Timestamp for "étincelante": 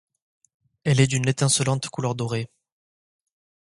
1.27-1.89